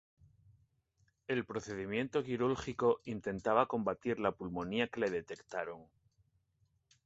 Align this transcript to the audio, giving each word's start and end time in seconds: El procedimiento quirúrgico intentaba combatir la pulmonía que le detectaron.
El 1.27 1.45
procedimiento 1.45 2.23
quirúrgico 2.23 3.01
intentaba 3.05 3.67
combatir 3.67 4.17
la 4.19 4.31
pulmonía 4.31 4.87
que 4.87 5.01
le 5.01 5.11
detectaron. 5.11 5.85